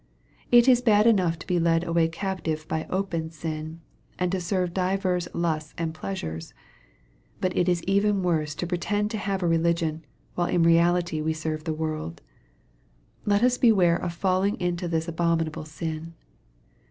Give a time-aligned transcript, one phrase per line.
[0.51, 3.81] It is bad enough to be led away captive by open sin,
[4.17, 6.55] and to serve divers lusts and pleasures.
[7.39, 10.03] But it is even worse to pretend to have a religion,
[10.33, 12.23] while in reality we serve the world.
[13.27, 16.15] Let us beware of falling into this abominable sin.